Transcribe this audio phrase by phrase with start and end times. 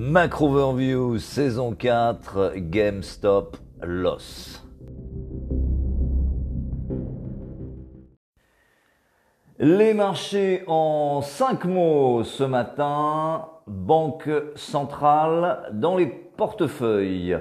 [0.00, 4.64] Macro Overview saison 4 GameStop Loss.
[9.58, 13.46] Les marchés en 5 mots ce matin.
[13.66, 17.36] Banque centrale dans les portefeuilles.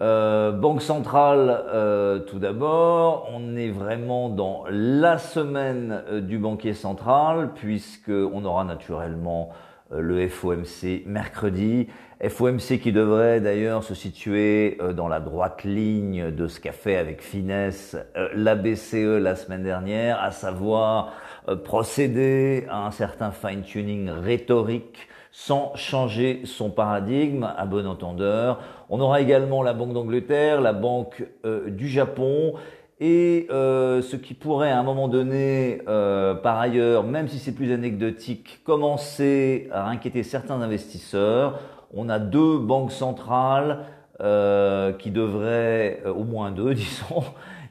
[0.00, 6.72] Euh, Banque centrale, euh, tout d'abord, on est vraiment dans la semaine euh, du banquier
[6.72, 9.50] central, puisque on aura naturellement
[9.90, 11.88] le FOMC mercredi.
[12.26, 17.22] FOMC qui devrait d'ailleurs se situer dans la droite ligne de ce qu'a fait avec
[17.22, 17.96] finesse
[18.34, 21.14] la BCE la semaine dernière, à savoir
[21.64, 28.60] procéder à un certain fine-tuning rhétorique sans changer son paradigme à bon entendeur.
[28.88, 32.54] On aura également la Banque d'Angleterre, la Banque euh, du Japon
[33.00, 37.52] et euh, ce qui pourrait à un moment donné, euh, par ailleurs, même si c'est
[37.54, 41.60] plus anecdotique, commencer à inquiéter certains investisseurs.
[41.94, 43.86] On a deux banques centrales
[44.98, 47.24] qui devraient, au moins deux disons,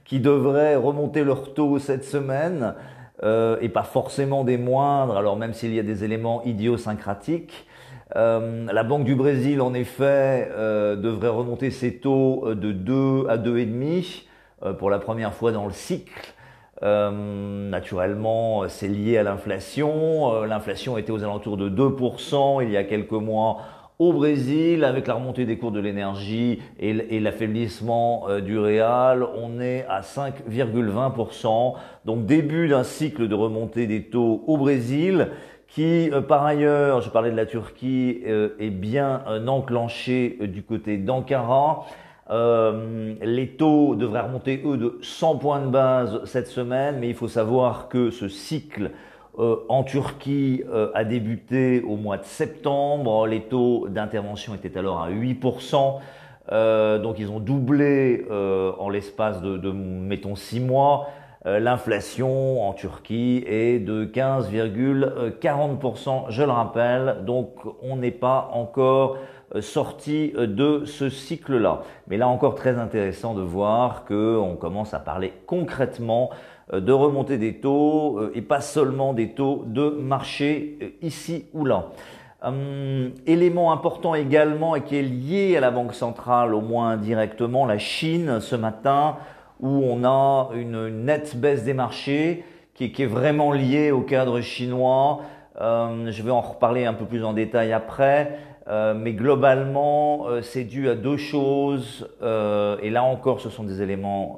[0.04, 2.74] qui devraient remonter leur taux cette semaine.
[3.22, 7.68] Euh, et pas forcément des moindres, alors même s'il y a des éléments idiosyncratiques.
[8.16, 13.38] Euh, la Banque du Brésil, en effet, euh, devrait remonter ses taux de 2 à
[13.38, 14.29] 2,5
[14.78, 16.34] pour la première fois dans le cycle.
[16.82, 20.44] naturellement, c'est lié à l'inflation.
[20.44, 23.58] L'inflation était aux alentours de 2% il y a quelques mois
[24.00, 29.60] au Brésil, avec la remontée des cours de l'énergie et, l'affaiblissement euh, du réal, on
[29.60, 31.74] est à 5,20%.
[32.06, 35.28] Donc début d'un cycle de remontée des taux au Brésil
[35.68, 40.96] qui, euh, par ailleurs, je parlais de la Turquie, euh, est bien enclenché du côté
[40.96, 41.86] d'Ankara.
[42.30, 47.28] Les taux devraient remonter, eux, de 100 points de base cette semaine, mais il faut
[47.28, 48.92] savoir que ce cycle
[49.40, 53.26] euh, en Turquie euh, a débuté au mois de septembre.
[53.26, 56.00] Les taux d'intervention étaient alors à 8%.
[56.52, 61.08] Euh, donc ils ont doublé en l'espace de, de, mettons, 6 mois.
[61.46, 67.20] L'inflation en Turquie est de 15,40%, je le rappelle.
[67.26, 69.16] Donc on n'est pas encore
[69.62, 71.82] sorti de ce cycle-là.
[72.08, 76.30] Mais là encore très intéressant de voir qu'on commence à parler concrètement
[76.74, 81.46] euh, de remonter des taux euh, et pas seulement des taux de marché euh, ici
[81.54, 81.88] ou là.
[82.42, 87.66] Hum, élément important également et qui est lié à la Banque centrale, au moins indirectement,
[87.66, 89.18] la Chine ce matin,
[89.60, 92.46] où on a une nette baisse des marchés
[92.76, 95.20] qui, est vraiment liée au cadre chinois.
[95.60, 98.40] Hum, je vais en reparler un peu plus en détail après.
[98.96, 102.08] mais globalement, c'est dû à deux choses.
[102.22, 104.38] et là encore, ce sont des éléments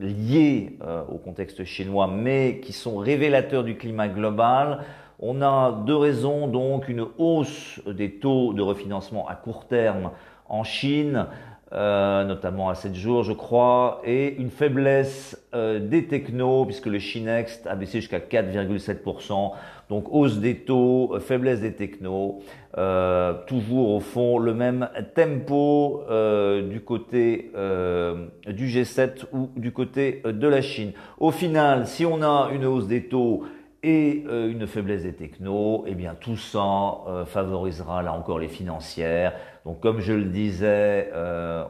[0.00, 4.80] liés euh, au contexte chinois, mais qui sont révélateurs du climat global.
[5.18, 10.10] On a deux raisons, donc une hausse des taux de refinancement à court terme
[10.48, 11.26] en Chine,
[11.72, 16.98] euh, notamment à 7 jours, je crois, et une faiblesse euh, des technos, puisque le
[16.98, 19.52] Chinext a baissé jusqu'à 4,7%.
[19.88, 22.42] Donc hausse des taux, faiblesse des technos,
[22.78, 29.72] euh, toujours au fond le même tempo euh, du côté euh, du G7 ou du
[29.72, 30.92] côté de la Chine.
[31.18, 33.42] Au final, si on a une hausse des taux
[33.82, 39.32] et une faiblesse des technos, eh bien tout ça favorisera là encore les financières.
[39.64, 41.10] Donc comme je le disais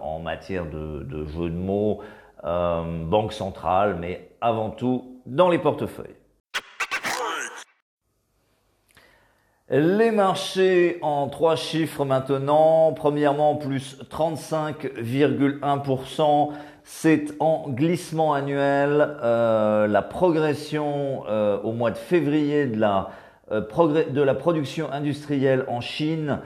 [0.00, 2.00] en matière de, de jeu de mots,
[2.43, 6.16] banque centrale, mais avant tout dans les portefeuilles.
[9.72, 12.93] Les marchés en trois chiffres maintenant.
[12.93, 16.50] Premièrement, plus 35,1%.
[16.84, 19.16] C'est en glissement annuel.
[19.22, 23.10] Euh, la progression euh, au mois de février de la,
[23.52, 23.60] euh,
[24.10, 26.40] de la production industrielle en Chine,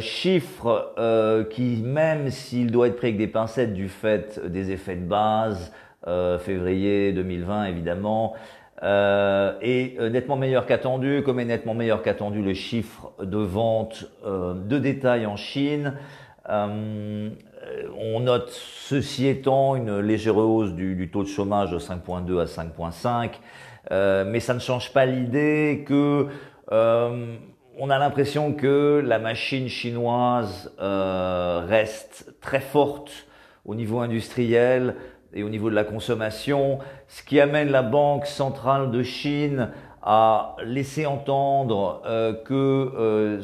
[0.00, 0.92] chiffre
[1.50, 5.72] qui, même s'il doit être pris avec des pincettes du fait des effets de base,
[6.40, 8.34] février 2020 évidemment,
[8.82, 14.04] euh, est euh, nettement meilleur qu'attendu, comme est nettement meilleur qu'attendu le chiffre de vente
[14.24, 15.94] euh, de détail en Chine.
[17.68, 22.44] Euh, on note, ceci étant, une légère hausse du, taux de chômage de 5.2 à
[22.44, 26.26] 5.5, mais ça ne change pas l'idée que
[26.70, 33.10] on a l'impression que la machine chinoise reste très forte
[33.64, 34.94] au niveau industriel,
[35.34, 39.70] et au niveau de la consommation, ce qui amène la Banque centrale de Chine
[40.02, 43.42] à laisser entendre euh, que euh,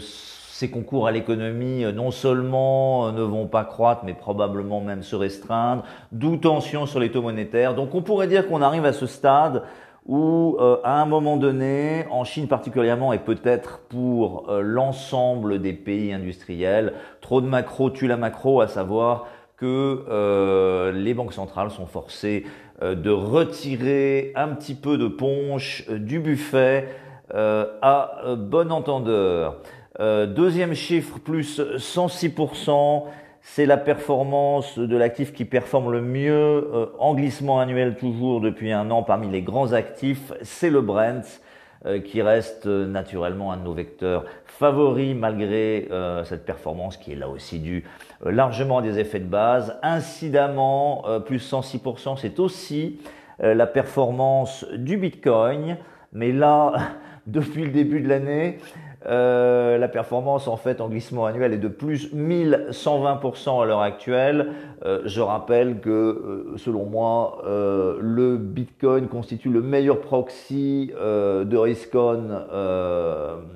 [0.65, 5.15] ces concours à l'économie euh, non seulement ne vont pas croître, mais probablement même se
[5.15, 7.75] restreindre, d'où tension sur les taux monétaires.
[7.75, 9.63] Donc on pourrait dire qu'on arrive à ce stade
[10.07, 16.93] où à un moment donné, en Chine particulièrement et peut-être pour l'ensemble des pays industriels,
[17.23, 22.45] trop de macro tue la macro, à savoir que les banques centrales sont forcées
[22.83, 26.87] de retirer un petit peu de ponche du buffet
[27.33, 29.57] à bon entendeur.
[30.01, 33.05] Euh, deuxième chiffre, plus 106%,
[33.43, 38.73] c'est la performance de l'actif qui performe le mieux euh, en glissement annuel toujours depuis
[38.73, 41.41] un an parmi les grands actifs, c'est le Brent
[41.87, 45.89] euh, qui reste naturellement un de nos vecteurs favoris malgré
[46.25, 47.83] cette performance qui est là aussi due
[48.25, 49.77] largement à des effets de base.
[49.83, 53.01] Incidemment, plus 106%, c'est aussi
[53.41, 55.77] la performance du Bitcoin.
[56.13, 56.73] Mais là,
[57.27, 58.61] depuis le début de l'année,
[59.07, 64.53] euh, la performance en fait en glissement annuel est de plus 1120% à l'heure actuelle.
[64.85, 71.95] Euh, je rappelle que euh, selon moi, le Bitcoin constitue le meilleur proxy de risk
[71.95, 72.25] on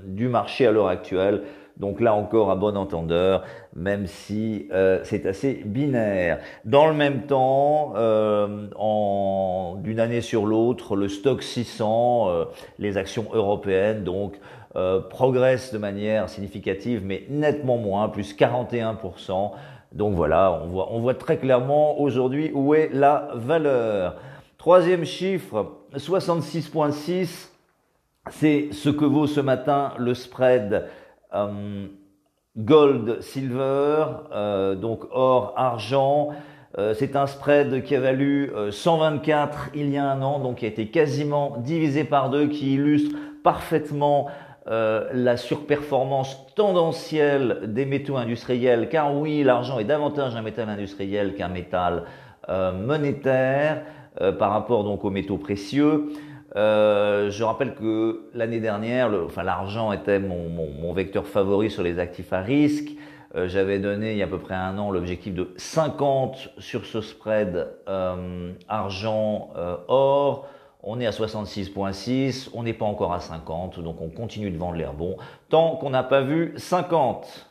[0.04, 1.42] du marché à l'heure actuelle.
[1.76, 3.44] Donc là encore à bon entendeur,
[3.74, 4.68] même si
[5.04, 6.38] c'est assez binaire.
[6.64, 7.94] Dans le même temps,
[9.76, 12.46] d'une année sur l'autre, le stock 600,
[12.78, 14.34] les actions européennes, donc
[14.76, 19.52] euh, progresse de manière significative, mais nettement moins, plus 41%.
[19.92, 24.16] Donc voilà, on voit, on voit très clairement aujourd'hui où est la valeur.
[24.58, 27.48] Troisième chiffre, 66.6,
[28.30, 30.84] c'est ce que vaut ce matin le spread
[31.34, 31.86] euh,
[32.58, 34.04] gold silver,
[34.34, 36.32] euh, donc or argent.
[36.92, 40.68] c'est un spread qui a valu 124 il y a un an, donc qui a
[40.68, 44.28] été quasiment divisé par deux, qui illustre parfaitement
[44.66, 51.34] euh, la surperformance tendancielle des métaux industriels, car oui, l'argent est davantage un métal industriel
[51.34, 52.02] qu'un métal
[52.50, 53.82] euh, monétaire
[54.20, 56.08] euh, par rapport donc aux métaux précieux.
[56.54, 62.32] je rappelle que l'année dernière, enfin l'argent était mon, mon, vecteur favori sur les actifs
[62.34, 62.90] à risque.
[63.34, 67.00] J'avais donné il y a à peu près un an l'objectif de 50 sur ce
[67.00, 67.68] spread
[68.68, 70.46] argent-or.
[70.82, 74.76] On est à 66.6, on n'est pas encore à 50, donc on continue de vendre
[74.76, 75.16] l'air bon
[75.48, 77.48] tant qu'on n'a pas vu 50.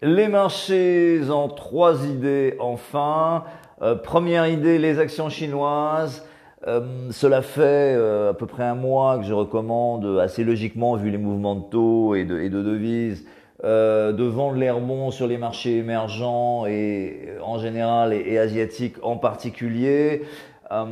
[0.00, 3.44] Les marchés en trois idées enfin.
[3.82, 6.26] Euh, première idée, les actions chinoises.
[6.66, 11.10] Euh, cela fait euh, à peu près un mois que je recommande assez logiquement, vu
[11.10, 13.26] les mouvements de taux et de, et de devises,
[13.64, 19.16] euh, de vendre l'air bon sur les marchés émergents et en général et, asiatiques en
[19.16, 20.24] particulier.
[20.70, 20.84] Euh,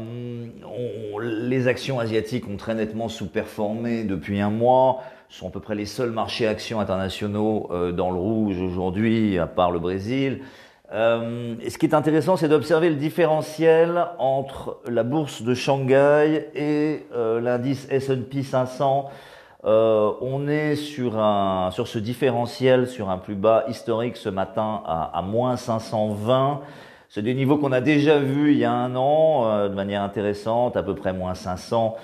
[1.20, 5.02] les actions asiatiques ont très nettement sous-performé depuis un mois.
[5.28, 9.46] Sont à peu près les seuls marchés actions internationaux euh, dans le rouge aujourd'hui, à
[9.46, 10.40] part le Brésil.
[10.94, 17.06] et ce qui est intéressant, c'est d'observer le différentiel entre la bourse de Shanghai et
[17.14, 19.10] l'indice S&P 500
[19.64, 24.82] euh, on est sur, un, sur ce différentiel, sur un plus bas historique ce matin
[24.84, 26.60] à, moins 520.
[27.08, 30.02] C'est des niveaux qu'on a déjà vus il y a un an euh, de manière
[30.02, 31.96] intéressante, à peu près moins 500.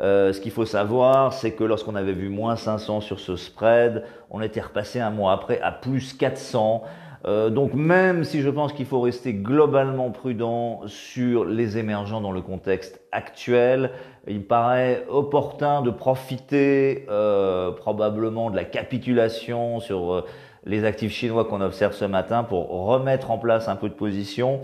[0.00, 4.04] Euh, ce qu'il faut savoir, c'est que lorsqu'on avait vu moins 500 sur ce spread,
[4.30, 6.82] on était repassé un mois après à plus 400.
[7.26, 12.30] Euh, donc même si je pense qu'il faut rester globalement prudent sur les émergents dans
[12.30, 13.90] le contexte actuel,
[14.28, 20.24] il paraît opportun de profiter euh, probablement de la capitulation sur euh,
[20.64, 24.60] les actifs chinois qu'on observe ce matin pour remettre en place un peu de position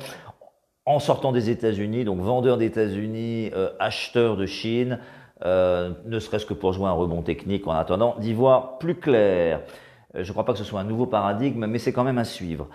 [0.84, 4.98] en sortant des États-Unis, donc vendeur d'états-Unis, acheteur de Chine,
[5.44, 9.60] ne serait-ce que pour jouer un rebond technique en attendant d'y voir plus clair.
[10.14, 12.18] Euh, je ne crois pas que ce soit un nouveau paradigme, mais c'est quand même
[12.18, 12.68] à suivre.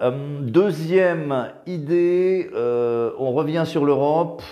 [0.00, 4.42] Euh, deuxième idée, euh, on revient sur l'Europe,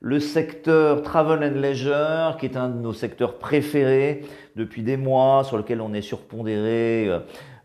[0.00, 4.22] le secteur travel and leisure, qui est un de nos secteurs préférés
[4.56, 7.08] depuis des mois, sur lequel on est surpondéré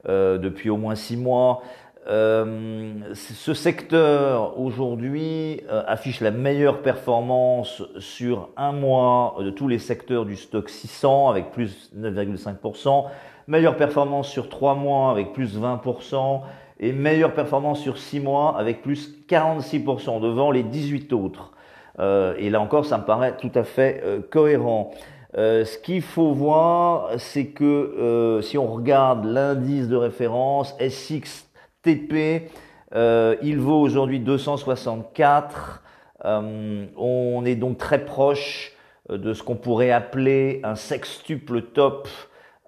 [0.08, 1.64] depuis au moins six mois.
[2.06, 10.36] ce secteur aujourd'hui affiche la meilleure performance sur un mois de tous les secteurs du
[10.36, 13.08] stock 600 avec plus 9,5%.
[13.48, 16.42] Meilleure performance sur 3 mois avec plus 20%
[16.80, 21.54] et meilleure performance sur 6 mois avec plus 46% devant les 18 autres.
[22.00, 24.92] Euh, et là encore, ça me paraît tout à fait euh, cohérent.
[25.38, 32.50] Euh, ce qu'il faut voir, c'est que si on regarde l'indice de référence SXTP,
[32.94, 35.84] il vaut aujourd'hui 264.
[36.26, 38.74] on est donc très proche
[39.10, 42.08] de ce qu'on pourrait appeler un sextuple top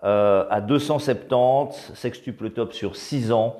[0.04, 3.58] euh, à 270, sextuple top sur 6 ans.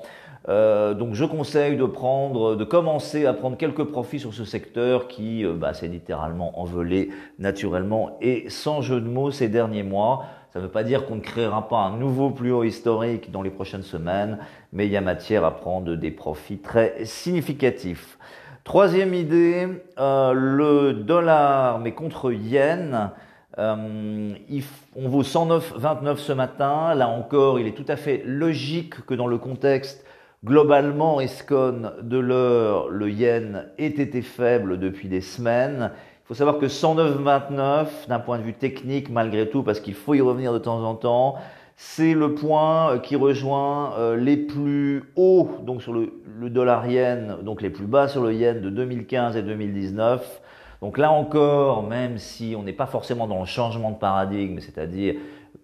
[0.48, 5.06] Euh, donc je conseille de prendre, de commencer à prendre quelques profits sur ce secteur
[5.06, 10.24] qui euh, bah, s'est littéralement envolé naturellement et sans jeu de mots ces derniers mois.
[10.52, 13.42] Ça ne veut pas dire qu'on ne créera pas un nouveau plus haut historique dans
[13.42, 14.38] les prochaines semaines,
[14.72, 18.18] mais il y a matière à prendre des profits très significatifs.
[18.64, 19.68] Troisième idée,
[19.98, 23.10] euh, le dollar mais contre yen.
[23.58, 24.34] Euh,
[24.96, 26.94] on vaut 109,29 ce matin.
[26.94, 30.04] Là encore, il est tout à fait logique que dans le contexte
[30.44, 35.90] globalement escone de l'heure, le yen ait été faible depuis des semaines
[36.30, 40.20] faut savoir que 109,29, d'un point de vue technique, malgré tout, parce qu'il faut y
[40.20, 41.34] revenir de temps en temps,
[41.74, 46.12] c'est le point euh, qui rejoint euh, les plus hauts donc sur le,
[46.48, 50.40] dollar yen, donc les plus bas sur le yen de 2015 et 2019.
[50.80, 55.14] Donc là encore, même si on n'est pas forcément dans le changement de paradigme, c'est-à-dire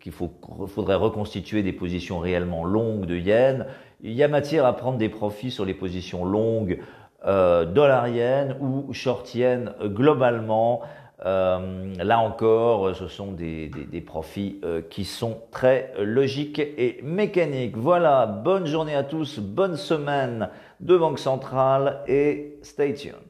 [0.00, 3.66] qu'il faudrait reconstituer des positions réellement longues de yen,
[4.02, 6.80] il y a matière à prendre des profits sur les positions longues
[7.24, 10.82] euh, dollarienne ou shortienne globalement.
[11.24, 17.76] Euh, là encore, ce sont des, des, profits euh, qui sont très logiques et mécaniques.
[17.76, 23.25] Voilà, bonne journée à tous, bonne semaine de Banque Centrale et stay tuned.